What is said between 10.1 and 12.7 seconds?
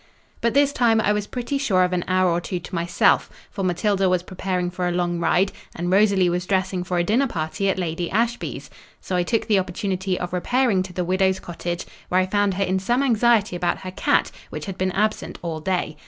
of repairing to the widow's cottage, where I found her